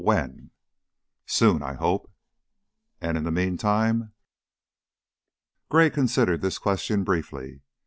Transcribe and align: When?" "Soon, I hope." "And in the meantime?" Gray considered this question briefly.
When?" 0.03 0.49
"Soon, 1.27 1.61
I 1.61 1.73
hope." 1.75 2.09
"And 3.01 3.17
in 3.19 3.23
the 3.23 3.29
meantime?" 3.29 4.13
Gray 5.69 5.91
considered 5.91 6.41
this 6.41 6.57
question 6.57 7.03
briefly. 7.03 7.61